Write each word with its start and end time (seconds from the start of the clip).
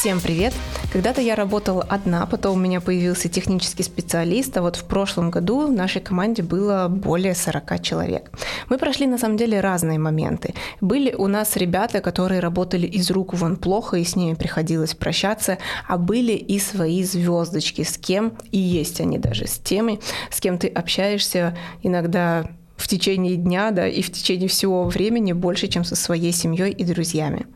Всем 0.00 0.18
привет! 0.18 0.54
Когда-то 0.94 1.20
я 1.20 1.34
работала 1.34 1.82
одна, 1.82 2.24
потом 2.24 2.56
у 2.56 2.58
меня 2.58 2.80
появился 2.80 3.28
технический 3.28 3.82
специалист, 3.82 4.56
а 4.56 4.62
вот 4.62 4.76
в 4.76 4.84
прошлом 4.84 5.30
году 5.30 5.66
в 5.66 5.72
нашей 5.72 6.00
команде 6.00 6.42
было 6.42 6.88
более 6.88 7.34
40 7.34 7.82
человек. 7.82 8.30
Мы 8.70 8.78
прошли 8.78 9.06
на 9.06 9.18
самом 9.18 9.36
деле 9.36 9.60
разные 9.60 9.98
моменты. 9.98 10.54
Были 10.80 11.12
у 11.12 11.26
нас 11.26 11.54
ребята, 11.54 12.00
которые 12.00 12.40
работали 12.40 12.86
из 12.86 13.10
рук 13.10 13.34
вон 13.34 13.56
плохо, 13.56 13.98
и 13.98 14.04
с 14.04 14.16
ними 14.16 14.32
приходилось 14.32 14.94
прощаться, 14.94 15.58
а 15.86 15.98
были 15.98 16.32
и 16.32 16.58
свои 16.58 17.04
звездочки, 17.04 17.82
с 17.82 17.98
кем 17.98 18.38
и 18.50 18.58
есть 18.58 19.02
они 19.02 19.18
даже, 19.18 19.46
с 19.46 19.58
теми, 19.58 20.00
с 20.30 20.40
кем 20.40 20.56
ты 20.56 20.68
общаешься 20.68 21.54
иногда 21.82 22.46
в 22.80 22.88
течение 22.88 23.36
дня, 23.36 23.70
да, 23.70 23.86
и 23.86 24.00
в 24.00 24.10
течение 24.10 24.48
всего 24.48 24.84
времени 24.84 25.32
больше, 25.32 25.68
чем 25.68 25.84
со 25.84 25.94
своей 25.94 26.32
семьей 26.32 26.72
и 26.72 26.84
друзьями. 26.84 27.46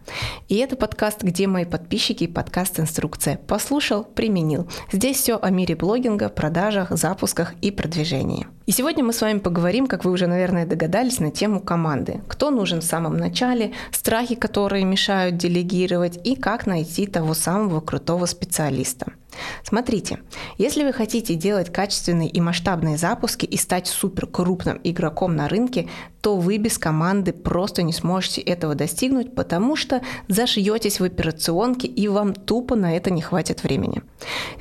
И 0.49 0.57
это 0.57 0.77
подкаст 0.77 1.23
«Где 1.23 1.47
мои 1.47 1.65
подписчики?» 1.65 2.27
подкаст 2.27 2.79
«Инструкция». 2.79 3.39
Послушал, 3.39 4.05
применил. 4.05 4.69
Здесь 4.93 5.17
все 5.17 5.39
о 5.41 5.51
мире 5.51 5.77
блогинга, 5.77 6.29
продажах, 6.29 6.91
запусках 6.91 7.55
и 7.63 7.71
продвижении. 7.71 8.47
И 8.67 8.73
сегодня 8.73 9.03
мы 9.03 9.13
с 9.13 9.21
вами 9.21 9.39
поговорим, 9.39 9.87
как 9.87 10.05
вы 10.05 10.11
уже, 10.11 10.27
наверное, 10.27 10.67
догадались, 10.67 11.19
на 11.19 11.31
тему 11.31 11.61
команды. 11.61 12.21
Кто 12.29 12.51
нужен 12.51 12.81
в 12.81 12.85
самом 12.85 13.17
начале, 13.17 13.73
страхи, 13.93 14.35
которые 14.35 14.85
мешают 14.85 15.37
делегировать, 15.37 16.19
и 16.25 16.37
как 16.37 16.67
найти 16.67 17.07
того 17.07 17.35
самого 17.35 17.81
крутого 17.81 18.27
специалиста. 18.27 19.13
Смотрите, 19.63 20.21
если 20.59 20.85
вы 20.85 20.93
хотите 20.93 21.35
делать 21.35 21.73
качественные 21.73 22.29
и 22.29 22.41
масштабные 22.41 22.97
запуски 22.97 23.45
и 23.47 23.57
стать 23.57 23.87
супер 23.87 24.27
крупным 24.27 24.81
игроком 24.85 25.37
на 25.37 25.49
рынке, 25.49 25.89
то 26.25 26.39
вы 26.39 26.57
без 26.57 26.79
команды 26.79 27.35
просто 27.35 27.83
не 27.83 27.93
сможете 27.93 28.41
этого 28.41 28.75
достигнуть, 28.75 29.35
потому 29.35 29.77
что 29.77 30.01
зашьетесь 30.27 30.99
в 30.99 31.05
операционке 31.05 31.87
и 31.87 32.09
вам 32.09 32.33
тупо 32.33 32.77
на 32.77 32.97
это 32.97 33.11
не 33.11 33.21
хватит 33.21 33.63
времени. 33.63 34.01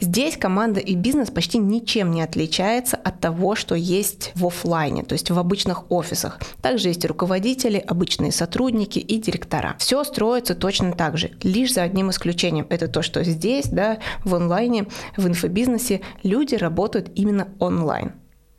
Здесь 0.01 0.35
команда 0.35 0.81
и 0.81 0.93
бизнес 0.93 1.31
почти 1.31 1.59
ничем 1.59 2.11
не 2.11 2.21
отличается 2.21 2.97
от 2.97 3.21
того, 3.21 3.55
что 3.55 3.75
есть 3.75 4.33
в 4.35 4.45
офлайне, 4.45 5.03
то 5.03 5.13
есть 5.13 5.31
в 5.31 5.39
обычных 5.39 5.89
офисах. 5.89 6.41
Также 6.61 6.89
есть 6.89 7.05
руководители, 7.05 7.77
обычные 7.77 8.33
сотрудники 8.33 8.99
и 8.99 9.17
директора. 9.17 9.77
Все 9.79 10.03
строится 10.03 10.55
точно 10.55 10.91
так 10.91 11.17
же, 11.17 11.31
лишь 11.43 11.73
за 11.73 11.83
одним 11.83 12.09
исключением. 12.09 12.67
Это 12.69 12.89
то, 12.89 13.01
что 13.01 13.23
здесь, 13.23 13.67
да, 13.67 13.99
в 14.25 14.35
онлайне, 14.35 14.87
в 15.15 15.25
инфобизнесе 15.25 16.01
люди 16.23 16.55
работают 16.55 17.09
именно 17.15 17.47
онлайн 17.59 18.11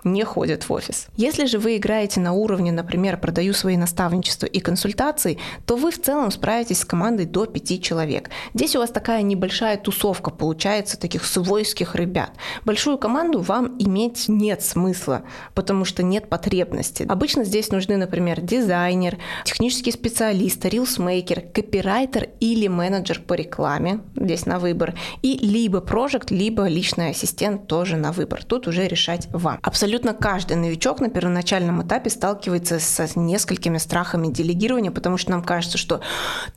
не 0.05 0.25
ходят 0.25 0.69
в 0.69 0.73
офис. 0.73 1.09
Если 1.17 1.47
же 1.47 1.59
вы 1.59 1.77
играете 1.77 2.21
на 2.21 2.33
уровне, 2.33 2.73
например, 2.73 3.19
продаю 3.19 3.53
свои 3.53 3.77
наставничества 3.77 4.47
и 4.47 4.61
консультации, 4.61 5.39
то 5.67 5.77
вы 5.77 5.91
в 5.91 6.01
целом 6.01 6.31
справитесь 6.31 6.81
с 6.81 6.85
командой 6.85 7.27
до 7.27 7.47
5 7.47 7.83
человек. 7.83 8.31
Здесь 8.55 8.77
у 8.77 8.79
вас 8.79 8.91
такая 8.91 9.23
небольшая 9.23 9.77
тусовка 9.77 10.31
получается 10.31 10.99
таких 10.99 11.25
свойских 11.25 11.95
ребят. 11.95 12.31
Большую 12.65 12.99
команду 12.99 13.41
вам 13.41 13.77
иметь 13.79 14.29
нет 14.29 14.63
смысла, 14.63 15.23
потому 15.55 15.85
что 15.85 16.03
нет 16.03 16.29
потребности. 16.29 17.07
Обычно 17.09 17.45
здесь 17.45 17.71
нужны, 17.71 17.97
например, 17.97 18.41
дизайнер, 18.41 19.19
технический 19.45 19.93
специалист, 19.93 20.65
рилсмейкер, 20.65 21.41
копирайтер 21.53 22.29
или 22.41 22.69
менеджер 22.69 23.21
по 23.21 23.35
рекламе, 23.35 24.01
здесь 24.17 24.47
на 24.47 24.59
выбор, 24.59 24.95
и 25.23 25.39
либо 25.39 25.81
проект, 25.81 26.31
либо 26.31 26.67
личный 26.67 27.11
ассистент 27.11 27.67
тоже 27.67 27.97
на 27.97 28.13
выбор. 28.13 28.45
Тут 28.45 28.67
уже 28.67 28.87
решать 28.87 29.29
вам. 29.33 29.59
Абсолютно 29.63 29.94
абсолютно 29.95 30.21
каждый 30.21 30.57
новичок 30.57 31.01
на 31.01 31.09
первоначальном 31.09 31.81
этапе 31.83 32.11
сталкивается 32.11 32.81
с 32.81 33.15
несколькими 33.15 33.79
страхами 33.79 34.27
делегирования, 34.27 34.91
потому 34.91 35.19
что 35.19 35.31
нам 35.31 35.45
кажется, 35.45 35.79
что 35.79 36.01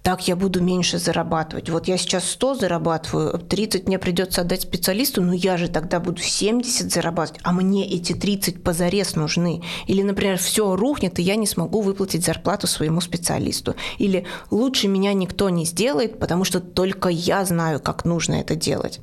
так 0.02 0.28
я 0.28 0.36
буду 0.36 0.60
меньше 0.60 0.98
зарабатывать. 0.98 1.70
Вот 1.70 1.88
я 1.88 1.98
сейчас 1.98 2.28
100 2.32 2.56
зарабатываю, 2.56 3.38
30 3.38 3.86
мне 3.86 4.00
придется 4.00 4.42
отдать 4.42 4.64
специалисту, 4.64 5.22
но 5.22 5.34
я 5.34 5.58
же 5.58 5.68
тогда 5.68 6.00
буду 6.00 6.20
70 6.20 6.92
зарабатывать, 6.92 7.40
а 7.44 7.52
мне 7.52 7.88
эти 7.88 8.14
30 8.14 8.64
позарез 8.64 9.16
нужны. 9.16 9.62
Или, 9.86 10.02
например, 10.02 10.40
все 10.40 10.76
рухнет, 10.76 11.20
и 11.20 11.22
я 11.22 11.36
не 11.36 11.46
смогу 11.46 11.82
выплатить 11.82 12.26
зарплату 12.26 12.66
своему 12.66 13.02
специалисту. 13.02 13.76
Или 14.00 14.26
лучше 14.50 14.88
меня 14.88 15.14
никто 15.14 15.52
не 15.52 15.66
сделает, 15.66 16.18
потому 16.18 16.44
что 16.44 16.60
только 16.60 17.10
я 17.10 17.46
знаю, 17.46 17.80
как 17.80 18.04
нужно 18.04 18.34
это 18.36 18.56
делать. 18.56 19.00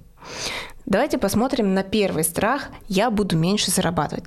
Давайте 0.86 1.16
посмотрим 1.16 1.72
на 1.72 1.82
первый 1.82 2.24
страх 2.24 2.68
«я 2.88 3.10
буду 3.10 3.38
меньше 3.38 3.70
зарабатывать». 3.70 4.24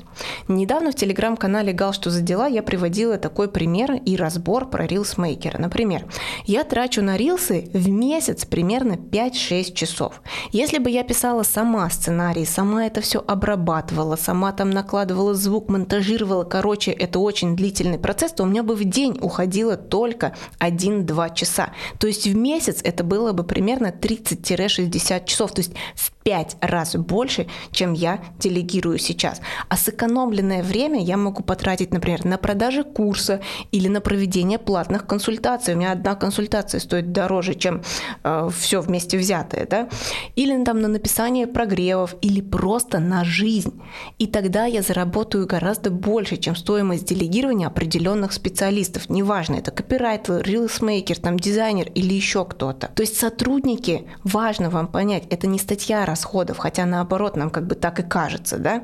Недавно 0.47 0.91
в 0.91 0.95
телеграм-канале 0.95 1.71
«Гал, 1.71 1.93
что 1.93 2.09
за 2.09 2.21
дела» 2.21 2.47
я 2.47 2.63
приводила 2.63 3.19
такой 3.19 3.47
пример 3.47 3.93
и 3.93 4.15
разбор 4.15 4.67
про 4.67 4.87
рилсмейкера. 4.87 5.59
Например, 5.59 6.05
я 6.45 6.63
трачу 6.63 7.03
на 7.03 7.15
рилсы 7.15 7.69
в 7.73 7.89
месяц 7.89 8.45
примерно 8.45 8.93
5-6 8.93 9.73
часов. 9.73 10.19
Если 10.51 10.79
бы 10.79 10.89
я 10.89 11.03
писала 11.03 11.43
сама 11.43 11.87
сценарий, 11.91 12.45
сама 12.45 12.87
это 12.87 13.01
все 13.01 13.23
обрабатывала, 13.25 14.15
сама 14.15 14.51
там 14.51 14.71
накладывала 14.71 15.35
звук, 15.35 15.69
монтажировала, 15.69 16.43
короче, 16.43 16.89
это 16.89 17.19
очень 17.19 17.55
длительный 17.55 17.99
процесс, 17.99 18.31
то 18.31 18.41
у 18.41 18.47
меня 18.47 18.63
бы 18.63 18.73
в 18.73 18.83
день 18.83 19.19
уходило 19.21 19.77
только 19.77 20.35
1-2 20.59 21.35
часа. 21.35 21.69
То 21.99 22.07
есть 22.07 22.25
в 22.25 22.35
месяц 22.35 22.81
это 22.83 23.03
было 23.03 23.31
бы 23.31 23.43
примерно 23.43 23.87
30-60 23.87 25.25
часов. 25.25 25.51
То 25.51 25.59
есть 25.59 25.73
в 25.93 26.11
5 26.23 26.46
раз 26.61 26.95
больше, 26.95 27.47
чем 27.71 27.93
я 27.93 28.19
делегирую 28.39 28.99
сейчас. 28.99 29.41
А 29.69 29.77
сэкономленное 29.77 30.63
время 30.63 31.03
я 31.03 31.17
могу 31.17 31.43
потратить, 31.43 31.91
например, 31.91 32.25
на 32.25 32.37
продажи 32.37 32.83
курса 32.83 33.41
или 33.71 33.87
на 33.87 34.01
проведение 34.01 34.59
платных 34.59 35.05
консультаций. 35.05 35.73
У 35.73 35.77
меня 35.77 35.91
одна 35.91 36.15
консультация 36.15 36.79
стоит 36.79 37.11
дороже, 37.11 37.55
чем 37.55 37.81
э, 38.23 38.49
все 38.57 38.81
вместе 38.81 39.17
взятое, 39.17 39.67
да? 39.69 39.89
Или 40.35 40.63
там 40.63 40.81
на 40.81 40.87
написание 40.87 41.47
прогревов, 41.47 42.15
или 42.21 42.41
просто 42.41 42.99
на 42.99 43.23
жизнь. 43.23 43.81
И 44.17 44.27
тогда 44.27 44.65
я 44.65 44.81
заработаю 44.81 45.45
гораздо 45.45 45.89
больше, 45.91 46.37
чем 46.37 46.55
стоимость 46.55 47.05
делегирования 47.05 47.67
определенных 47.67 48.33
специалистов. 48.33 49.09
Неважно, 49.09 49.55
это 49.55 49.71
копирайтер, 49.71 50.41
рилсмейкер, 50.41 51.17
там 51.19 51.37
дизайнер 51.37 51.89
или 51.95 52.13
еще 52.13 52.45
кто-то. 52.45 52.87
То 52.87 53.01
есть 53.01 53.17
сотрудники, 53.17 54.07
важно 54.23 54.69
вам 54.69 54.87
понять, 54.87 55.23
это 55.29 55.47
не 55.47 55.59
статья 55.59 56.05
расходов, 56.05 56.36
хотя 56.59 56.85
наоборот 56.85 57.35
нам 57.35 57.49
как 57.49 57.65
бы 57.65 57.75
так 57.75 57.99
и 57.99 58.03
кажется, 58.03 58.57
да. 58.57 58.83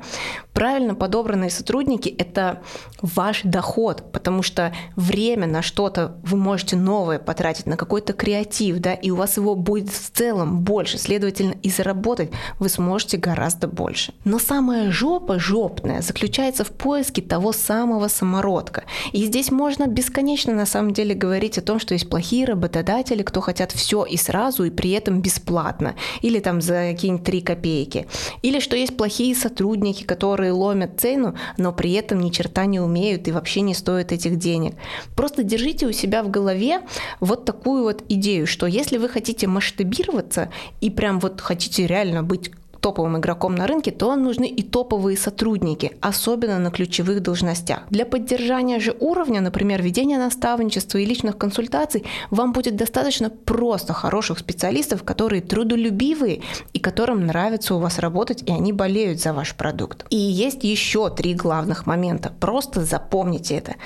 Правильно 0.54 0.94
подобранные 0.94 1.50
сотрудники– 1.50 2.08
это 2.18 2.62
ваш 3.02 3.42
доход, 3.42 4.12
потому 4.12 4.42
что 4.42 4.72
время 4.96 5.46
на 5.46 5.62
что-то 5.62 6.16
вы 6.22 6.36
можете 6.36 6.76
новое 6.76 7.18
потратить, 7.18 7.66
на 7.66 7.76
какой-то 7.76 8.12
креатив, 8.12 8.78
да, 8.78 8.94
и 8.94 9.10
у 9.10 9.16
вас 9.16 9.36
его 9.36 9.56
будет 9.56 9.90
в 9.90 10.10
целом 10.10 10.60
больше, 10.60 10.96
следовательно, 10.96 11.54
и 11.62 11.70
заработать 11.70 12.30
вы 12.60 12.68
сможете 12.68 13.16
гораздо 13.16 13.66
больше. 13.66 14.14
Но 14.24 14.38
самая 14.38 14.90
жопа 14.90 15.38
жопная 15.40 16.02
заключается 16.02 16.64
в 16.64 16.70
поиске 16.70 17.20
того 17.20 17.52
самого 17.52 18.06
самородка. 18.08 18.84
И 19.12 19.24
здесь 19.24 19.50
можно 19.50 19.86
бесконечно 19.86 20.54
на 20.54 20.66
самом 20.66 20.92
деле 20.92 21.14
говорить 21.14 21.58
о 21.58 21.62
том, 21.62 21.80
что 21.80 21.94
есть 21.94 22.08
плохие 22.08 22.44
работодатели, 22.44 23.22
кто 23.22 23.40
хотят 23.40 23.72
все 23.72 24.04
и 24.04 24.16
сразу, 24.16 24.64
и 24.64 24.70
при 24.70 24.92
этом 24.92 25.20
бесплатно. 25.20 25.96
Или 26.22 26.38
там 26.38 26.60
за 26.60 26.90
какие-нибудь 26.92 27.26
3 27.26 27.40
копейки. 27.40 28.06
Или 28.42 28.60
что 28.60 28.76
есть 28.76 28.96
плохие 28.96 29.34
сотрудники, 29.34 30.04
которые 30.04 30.43
которые 30.44 30.52
ломят 30.52 31.00
цену, 31.00 31.34
но 31.56 31.72
при 31.72 31.92
этом 31.92 32.20
ни 32.20 32.28
черта 32.30 32.66
не 32.66 32.78
умеют 32.78 33.28
и 33.28 33.32
вообще 33.32 33.62
не 33.62 33.74
стоят 33.74 34.12
этих 34.12 34.36
денег. 34.36 34.74
Просто 35.16 35.42
держите 35.42 35.86
у 35.86 35.92
себя 35.92 36.22
в 36.22 36.30
голове 36.30 36.80
вот 37.20 37.44
такую 37.46 37.84
вот 37.84 38.04
идею, 38.08 38.46
что 38.46 38.66
если 38.66 38.98
вы 38.98 39.08
хотите 39.08 39.46
масштабироваться 39.46 40.50
и 40.82 40.90
прям 40.90 41.18
вот 41.18 41.40
хотите 41.40 41.86
реально 41.86 42.22
быть 42.22 42.50
топовым 42.84 43.16
игроком 43.16 43.54
на 43.54 43.66
рынке, 43.66 43.90
то 43.92 44.14
нужны 44.14 44.46
и 44.46 44.62
топовые 44.62 45.16
сотрудники, 45.16 45.96
особенно 46.02 46.58
на 46.58 46.70
ключевых 46.70 47.22
должностях. 47.22 47.84
Для 47.88 48.04
поддержания 48.04 48.78
же 48.78 48.94
уровня, 49.00 49.40
например, 49.40 49.80
ведения 49.80 50.18
наставничества 50.18 50.98
и 50.98 51.06
личных 51.06 51.38
консультаций, 51.38 52.04
вам 52.30 52.52
будет 52.52 52.76
достаточно 52.76 53.30
просто 53.30 53.94
хороших 53.94 54.38
специалистов, 54.38 55.02
которые 55.02 55.40
трудолюбивые 55.40 56.42
и 56.74 56.78
которым 56.78 57.24
нравится 57.26 57.74
у 57.74 57.78
вас 57.78 57.98
работать, 57.98 58.42
и 58.42 58.52
они 58.52 58.74
болеют 58.74 59.18
за 59.18 59.32
ваш 59.32 59.54
продукт. 59.54 60.04
И 60.10 60.16
есть 60.16 60.62
еще 60.62 61.08
три 61.08 61.32
главных 61.32 61.86
момента. 61.86 62.34
Просто 62.38 62.84
запомните 62.84 63.54
это. 63.54 63.76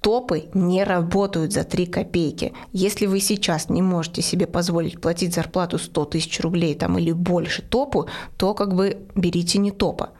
Топы 0.00 0.44
не 0.54 0.82
работают 0.82 1.52
за 1.52 1.62
3 1.62 1.86
копейки. 1.86 2.54
Если 2.72 3.04
вы 3.04 3.20
сейчас 3.20 3.68
не 3.68 3.82
можете 3.82 4.22
себе 4.22 4.46
позволить 4.46 4.98
платить 4.98 5.34
зарплату 5.34 5.78
100 5.78 6.04
тысяч 6.06 6.40
рублей 6.40 6.74
там, 6.74 6.98
или 6.98 7.12
больше 7.12 7.60
топу, 7.62 8.06
то 8.38 8.54
как 8.54 8.74
бы 8.74 8.98
берите 9.14 9.58
не 9.58 9.70
топа. 9.70 10.10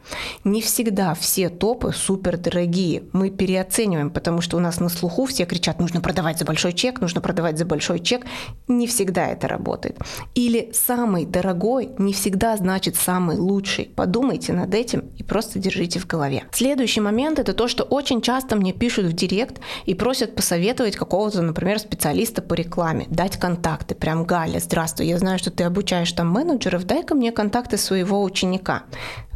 Не 0.43 0.61
всегда 0.61 1.15
все 1.15 1.49
топы 1.49 1.93
супер 1.93 2.37
дорогие. 2.37 3.03
Мы 3.11 3.31
переоцениваем, 3.31 4.11
потому 4.11 4.41
что 4.41 4.57
у 4.57 4.59
нас 4.59 4.79
на 4.79 4.89
слуху 4.89 5.25
все 5.25 5.45
кричат, 5.45 5.79
нужно 5.79 5.99
продавать 5.99 6.37
за 6.37 6.45
большой 6.45 6.73
чек, 6.73 7.01
нужно 7.01 7.19
продавать 7.21 7.57
за 7.57 7.65
большой 7.65 7.99
чек. 7.99 8.25
Не 8.67 8.85
всегда 8.85 9.27
это 9.29 9.47
работает. 9.47 9.97
Или 10.35 10.69
самый 10.73 11.25
дорогой 11.25 11.89
не 11.97 12.13
всегда 12.13 12.55
значит 12.55 12.95
самый 12.95 13.37
лучший. 13.37 13.91
Подумайте 13.95 14.53
над 14.53 14.75
этим 14.75 15.09
и 15.17 15.23
просто 15.23 15.57
держите 15.57 15.99
в 15.99 16.05
голове. 16.05 16.43
Следующий 16.51 17.01
момент 17.01 17.39
это 17.39 17.53
то, 17.53 17.67
что 17.67 17.83
очень 17.83 18.21
часто 18.21 18.55
мне 18.55 18.73
пишут 18.73 19.05
в 19.05 19.13
директ, 19.13 19.59
и 19.85 19.93
просят 19.93 20.35
посоветовать 20.35 20.95
какого-то, 20.95 21.41
например, 21.41 21.79
специалиста 21.79 22.41
по 22.41 22.53
рекламе, 22.53 23.05
дать 23.09 23.37
контакты. 23.37 23.95
Прям, 23.95 24.25
Галя, 24.25 24.59
здравствуй, 24.59 25.07
я 25.07 25.17
знаю, 25.17 25.39
что 25.39 25.51
ты 25.51 25.63
обучаешь 25.63 26.11
там 26.11 26.29
менеджеров, 26.29 26.85
дай-ка 26.85 27.15
мне 27.15 27.31
контакты 27.31 27.77
своего 27.77 28.23
ученика. 28.23 28.83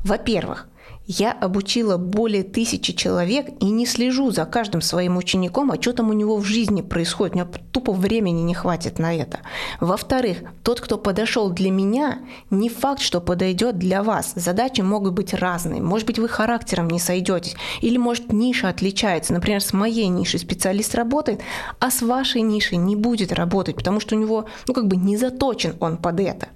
Во-первых, 0.03 0.67
я 1.07 1.31
обучила 1.31 1.97
более 1.97 2.43
тысячи 2.43 2.93
человек 2.93 3.47
и 3.59 3.65
не 3.65 3.85
слежу 3.85 4.31
за 4.31 4.45
каждым 4.45 4.81
своим 4.81 5.17
учеником, 5.17 5.71
а 5.71 5.81
что 5.81 5.93
там 5.93 6.09
у 6.09 6.13
него 6.13 6.37
в 6.37 6.45
жизни 6.45 6.81
происходит. 6.81 7.33
У 7.33 7.37
меня 7.37 7.47
тупо 7.71 7.93
времени 7.93 8.41
не 8.41 8.53
хватит 8.53 8.97
на 8.97 9.15
это. 9.15 9.39
Во-вторых, 9.79 10.39
тот, 10.63 10.81
кто 10.81 10.97
подошел 10.97 11.49
для 11.49 11.69
меня, 11.69 12.19
не 12.49 12.69
факт, 12.69 13.01
что 13.01 13.21
подойдет 13.21 13.77
для 13.77 14.01
вас. 14.01 14.33
Задачи 14.35 14.81
могут 14.81 15.13
быть 15.13 15.33
разные. 15.33 15.81
Может 15.81 16.07
быть, 16.07 16.19
вы 16.19 16.27
характером 16.27 16.89
не 16.89 16.99
сойдетесь. 16.99 17.55
Или, 17.81 17.97
может, 17.97 18.33
ниша 18.33 18.69
отличается. 18.69 19.33
Например, 19.33 19.61
с 19.61 19.73
моей 19.73 20.07
нишей 20.07 20.39
специалист 20.39 20.95
работает, 20.95 21.41
а 21.79 21.91
с 21.91 22.01
вашей 22.01 22.41
нишей 22.41 22.77
не 22.77 22.95
будет 22.95 23.31
работать, 23.31 23.75
потому 23.75 23.99
что 23.99 24.15
у 24.15 24.19
него, 24.19 24.45
ну, 24.67 24.73
как 24.73 24.87
бы 24.87 24.95
не 24.95 25.17
заточен 25.17 25.75
он 25.79 25.97
под 25.97 26.19
это. 26.19 26.47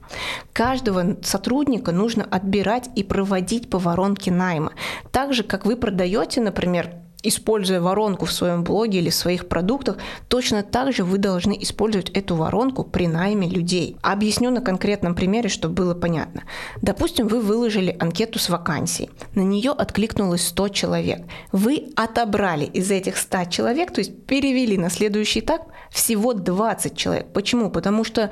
Каждого 0.54 1.18
сотрудника 1.22 1.92
нужно 1.92 2.24
отбирать 2.24 2.90
и 2.95 3.04
проводить 3.04 3.69
по 3.69 3.78
воронке 3.78 4.31
найма. 4.39 4.71
Так 5.12 5.33
же, 5.33 5.44
как 5.44 5.65
вы 5.65 5.75
продаете, 5.75 6.41
например, 6.41 6.95
используя 7.24 7.81
воронку 7.81 8.25
в 8.25 8.31
своем 8.31 8.63
блоге 8.63 9.00
или 9.00 9.09
в 9.09 9.15
своих 9.15 9.47
продуктах, 9.47 9.97
точно 10.27 10.63
так 10.63 10.94
же 10.94 11.03
вы 11.03 11.18
должны 11.18 11.57
использовать 11.59 12.09
эту 12.12 12.36
воронку 12.36 12.83
при 12.83 13.07
найме 13.07 13.50
людей. 13.50 13.97
Объясню 14.01 14.51
на 14.51 14.62
конкретном 14.62 15.15
примере, 15.15 15.50
чтобы 15.50 15.75
было 15.75 15.94
понятно. 15.94 16.44
Допустим, 16.81 17.27
вы 17.27 17.41
выложили 17.41 17.95
анкету 18.00 18.39
с 18.39 18.50
вакансией. 18.50 19.09
На 19.36 19.41
нее 19.41 19.71
откликнулось 19.71 20.47
100 20.47 20.69
человек. 20.69 21.21
Вы 21.51 21.89
отобрали 21.95 22.65
из 22.65 22.89
этих 22.92 23.18
100 23.18 23.45
человек, 23.45 23.92
то 23.92 24.00
есть 24.00 24.25
перевели 24.25 24.77
на 24.77 24.89
следующий 24.89 25.42
этап 25.42 25.68
всего 25.92 26.33
20 26.33 26.95
человек. 26.95 27.33
Почему? 27.33 27.69
Потому 27.69 28.03
что 28.03 28.31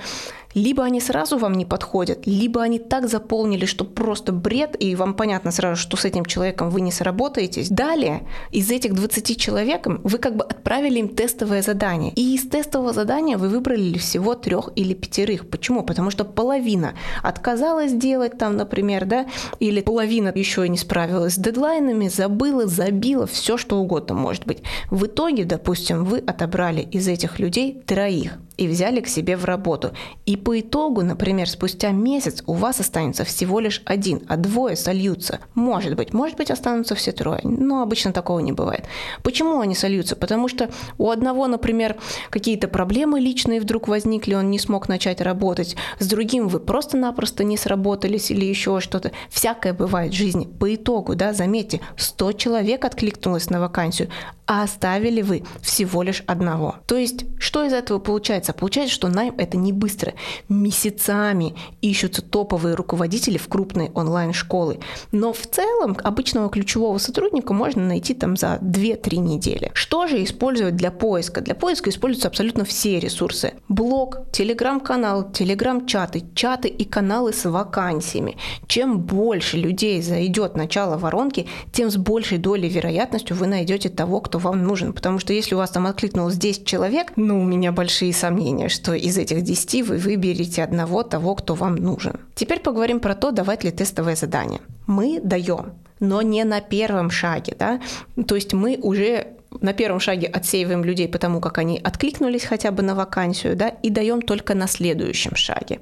либо 0.57 0.83
они 0.83 0.99
сразу 0.99 1.37
вам 1.37 1.53
не 1.53 1.65
подходят, 1.65 2.25
либо 2.25 2.63
они 2.63 2.79
так 2.79 3.07
заполнили, 3.07 3.65
что 3.65 3.85
просто 3.85 4.31
бред, 4.31 4.75
и 4.79 4.95
вам 4.95 5.13
понятно 5.13 5.51
сразу, 5.51 5.79
что 5.79 5.97
с 5.97 6.05
этим 6.05 6.25
человеком 6.25 6.71
вы 6.71 6.81
не 6.81 6.91
сработаетесь. 6.91 7.69
Далее, 7.69 8.27
из 8.51 8.71
этих 8.71 8.95
20 8.95 9.39
человек 9.39 9.85
вы 9.85 10.17
как 10.17 10.35
бы 10.35 10.43
отправили 10.43 10.97
им 10.99 11.09
тестовое 11.09 11.61
задание. 11.61 12.11
И 12.13 12.33
из 12.33 12.49
тестового 12.49 12.91
задания 12.91 13.37
вы 13.37 13.49
выбрали 13.49 13.99
всего 13.99 14.33
трех 14.33 14.71
или 14.75 14.95
пятерых. 14.95 15.47
Почему? 15.47 15.83
Потому 15.83 16.09
что 16.09 16.25
половина 16.25 16.93
отказалась 17.21 17.93
делать 17.93 18.39
там, 18.39 18.57
например, 18.57 19.05
да, 19.05 19.27
или 19.59 19.81
половина 19.81 20.31
еще 20.33 20.65
и 20.65 20.69
не 20.69 20.77
справилась 20.77 21.35
с 21.35 21.37
дедлайнами, 21.37 22.07
забыла, 22.07 22.65
забила, 22.65 23.27
все 23.27 23.57
что 23.57 23.77
угодно 23.77 24.15
может 24.15 24.47
быть. 24.47 24.63
В 24.89 25.05
итоге, 25.05 25.45
допустим, 25.45 26.03
вы 26.03 26.17
отобрали 26.17 26.81
из 26.81 27.07
этих 27.07 27.37
людей 27.37 27.79
троих 27.85 28.39
и 28.57 28.67
взяли 28.67 29.01
к 29.01 29.07
себе 29.07 29.37
в 29.37 29.45
работу. 29.45 29.91
И 30.25 30.35
по 30.35 30.59
итогу, 30.59 31.03
например, 31.03 31.49
спустя 31.49 31.91
месяц 31.91 32.43
у 32.47 32.53
вас 32.53 32.79
останется 32.79 33.23
всего 33.23 33.59
лишь 33.59 33.81
один, 33.85 34.23
а 34.27 34.35
двое 34.35 34.75
сольются. 34.75 35.39
Может 35.53 35.95
быть, 35.95 36.13
может 36.13 36.37
быть 36.37 36.51
останутся 36.51 36.95
все 36.95 37.11
трое, 37.11 37.39
но 37.43 37.81
обычно 37.81 38.11
такого 38.11 38.39
не 38.39 38.51
бывает. 38.51 38.85
Почему 39.23 39.59
они 39.59 39.75
сольются? 39.75 40.15
Потому 40.15 40.47
что 40.47 40.69
у 40.97 41.09
одного, 41.09 41.47
например, 41.47 41.97
какие-то 42.29 42.67
проблемы 42.67 43.19
личные 43.19 43.61
вдруг 43.61 43.87
возникли, 43.87 44.33
он 44.33 44.49
не 44.49 44.59
смог 44.59 44.89
начать 44.89 45.21
работать, 45.21 45.75
с 45.99 46.07
другим 46.07 46.47
вы 46.47 46.59
просто-напросто 46.59 47.43
не 47.43 47.57
сработались 47.57 48.31
или 48.31 48.45
еще 48.45 48.79
что-то. 48.79 49.11
Всякое 49.29 49.73
бывает 49.73 50.11
в 50.11 50.15
жизни. 50.15 50.47
По 50.59 50.73
итогу, 50.73 51.15
да, 51.15 51.33
заметьте, 51.33 51.81
100 51.95 52.33
человек 52.33 52.85
откликнулось 52.85 53.49
на 53.49 53.59
вакансию, 53.59 54.09
а 54.47 54.63
оставили 54.63 55.21
вы 55.21 55.43
всего 55.61 56.03
лишь 56.03 56.23
одного. 56.25 56.75
То 56.87 56.95
есть, 56.95 57.25
что 57.37 57.63
из 57.63 57.73
этого 57.73 57.99
получается? 57.99 58.46
Получается, 58.53 58.95
что 58.95 59.07
найм 59.07 59.35
это 59.37 59.57
не 59.57 59.73
быстро. 59.73 60.13
Месяцами 60.49 61.55
ищутся 61.81 62.21
топовые 62.21 62.75
руководители 62.75 63.37
в 63.37 63.47
крупные 63.47 63.91
онлайн-школы. 63.93 64.79
Но 65.11 65.33
в 65.33 65.45
целом 65.47 65.97
обычного 66.03 66.49
ключевого 66.49 66.97
сотрудника 66.97 67.53
можно 67.53 67.83
найти 67.85 68.13
там 68.13 68.37
за 68.37 68.59
2-3 68.61 69.17
недели. 69.17 69.71
Что 69.73 70.07
же 70.07 70.23
использовать 70.23 70.75
для 70.75 70.91
поиска? 70.91 71.41
Для 71.41 71.55
поиска 71.55 71.89
используются 71.89 72.27
абсолютно 72.27 72.65
все 72.65 72.99
ресурсы. 72.99 73.53
Блог, 73.69 74.31
телеграм-канал, 74.31 75.31
телеграм-чаты, 75.31 76.23
чаты 76.33 76.67
и 76.67 76.85
каналы 76.85 77.33
с 77.33 77.49
вакансиями. 77.49 78.37
Чем 78.67 78.99
больше 78.99 79.57
людей 79.57 80.01
зайдет 80.01 80.55
начало 80.55 80.97
воронки, 80.97 81.47
тем 81.71 81.89
с 81.89 81.97
большей 81.97 82.37
долей 82.37 82.69
вероятностью 82.69 83.35
вы 83.35 83.47
найдете 83.47 83.89
того, 83.89 84.21
кто 84.21 84.39
вам 84.39 84.63
нужен. 84.63 84.93
Потому 84.93 85.19
что 85.19 85.33
если 85.33 85.55
у 85.55 85.57
вас 85.57 85.71
там 85.71 85.87
откликнулось 85.87 86.35
10 86.35 86.65
человек, 86.65 87.13
ну, 87.15 87.41
у 87.41 87.43
меня 87.43 87.71
большие 87.71 88.13
сомнения, 88.13 88.36
что 88.69 88.93
из 88.93 89.17
этих 89.17 89.41
10 89.41 89.87
вы 89.87 89.97
выберете 89.97 90.63
одного 90.63 91.03
того, 91.03 91.35
кто 91.35 91.55
вам 91.55 91.75
нужен. 91.75 92.19
Теперь 92.35 92.59
поговорим 92.59 92.99
про 92.99 93.15
то, 93.15 93.31
давать 93.31 93.63
ли 93.63 93.71
тестовое 93.71 94.15
задание. 94.15 94.59
Мы 94.87 95.19
даем 95.23 95.73
но 95.99 96.21
не 96.21 96.43
на 96.43 96.61
первом 96.61 97.09
шаге, 97.09 97.55
да, 97.57 97.81
то 98.27 98.35
есть 98.35 98.53
мы 98.53 98.77
уже 98.81 99.36
на 99.61 99.73
первом 99.73 99.99
шаге 99.99 100.27
отсеиваем 100.27 100.83
людей 100.83 101.07
потому, 101.07 101.39
как 101.39 101.57
они 101.57 101.79
откликнулись 101.83 102.43
хотя 102.43 102.71
бы 102.71 102.83
на 102.83 102.95
вакансию, 102.95 103.55
да, 103.55 103.69
и 103.69 103.89
даем 103.89 104.21
только 104.21 104.53
на 104.53 104.67
следующем 104.67 105.35
шаге, 105.35 105.79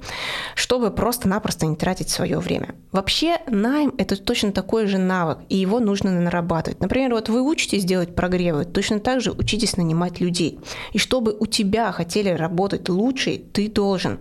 чтобы 0.54 0.90
просто-напросто 0.90 1.66
не 1.66 1.76
тратить 1.76 2.08
свое 2.08 2.38
время. 2.38 2.74
Вообще 2.92 3.38
найм– 3.46 3.94
это 3.98 4.16
точно 4.16 4.52
такой 4.52 4.86
же 4.86 4.98
навык, 4.98 5.38
и 5.48 5.56
его 5.56 5.80
нужно 5.80 6.10
нарабатывать. 6.10 6.80
Например, 6.80 7.12
вот 7.12 7.28
вы 7.28 7.42
учитесь 7.42 7.84
делать 7.84 8.14
прогревы, 8.14 8.64
точно 8.64 9.00
так 9.00 9.20
же 9.20 9.32
учитесь 9.32 9.76
нанимать 9.76 10.20
людей. 10.20 10.58
И 10.92 10.98
чтобы 10.98 11.36
у 11.38 11.46
тебя 11.46 11.92
хотели 11.92 12.30
работать 12.30 12.88
лучше, 12.88 13.38
ты 13.38 13.68
должен 13.68 14.18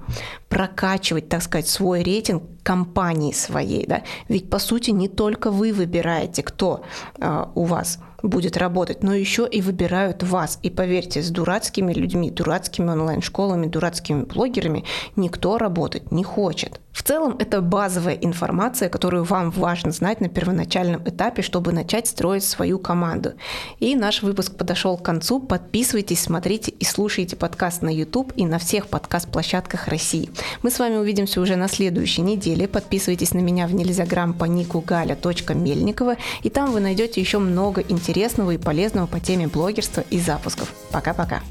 прокачивать, 0.49 1.29
так 1.29 1.41
сказать, 1.41 1.67
свой 1.67 2.03
рейтинг 2.03 2.43
компании 2.65 3.31
своей, 3.31 3.85
да, 3.85 4.01
ведь 4.27 4.49
по 4.49 4.59
сути 4.59 4.89
не 4.89 5.07
только 5.07 5.51
вы 5.51 5.71
выбираете, 5.71 6.41
кто 6.41 6.81
э, 7.19 7.45
у 7.53 7.63
вас 7.63 7.99
будет 8.23 8.57
работать, 8.57 9.03
но 9.03 9.13
еще 9.13 9.47
и 9.47 9.61
выбирают 9.61 10.23
вас. 10.23 10.59
И 10.63 10.71
поверьте, 10.71 11.21
с 11.21 11.29
дурацкими 11.29 11.93
людьми, 11.93 12.31
дурацкими 12.31 12.89
онлайн-школами, 12.89 13.67
дурацкими 13.67 14.23
блогерами 14.23 14.83
никто 15.15 15.59
работать 15.59 16.11
не 16.11 16.23
хочет. 16.23 16.81
В 16.95 17.03
целом, 17.03 17.35
это 17.39 17.61
базовая 17.61 18.15
информация, 18.15 18.87
которую 18.87 19.25
вам 19.25 19.51
важно 19.51 19.91
знать 19.91 20.21
на 20.21 20.29
первоначальном 20.29 21.01
этапе, 21.03 21.41
чтобы 21.41 21.73
начать 21.73 22.07
строить 22.07 22.45
свою 22.45 22.79
команду. 22.79 23.33
И 23.81 23.97
наш 23.97 24.23
выпуск 24.23 24.55
подошел 24.55 24.97
к 24.97 25.03
концу. 25.03 25.41
Подписывайтесь, 25.41 26.21
смотрите 26.21 26.71
и 26.71 26.85
слушайте 26.85 27.35
подкаст 27.35 27.81
на 27.81 27.89
YouTube 27.89 28.31
и 28.37 28.45
на 28.45 28.59
всех 28.59 28.87
подкаст-площадках 28.87 29.89
России. 29.89 30.29
Мы 30.63 30.71
с 30.71 30.79
вами 30.79 30.95
увидимся 30.95 31.41
уже 31.41 31.57
на 31.57 31.67
следующей 31.67 32.21
неделе. 32.21 32.65
Подписывайтесь 32.65 33.33
на 33.33 33.39
меня 33.39 33.67
в 33.67 33.73
нельзяграм 33.73 34.33
по 34.33 34.45
нику 34.45 34.79
галя.мельникова, 34.79 36.15
и 36.43 36.49
там 36.49 36.71
вы 36.71 36.79
найдете 36.79 37.19
еще 37.19 37.39
много 37.39 37.81
интересного 37.81 38.51
и 38.51 38.57
полезного 38.57 39.07
по 39.07 39.19
теме 39.19 39.47
блогерства 39.47 40.05
и 40.09 40.17
запусков. 40.17 40.73
Пока-пока. 40.91 41.41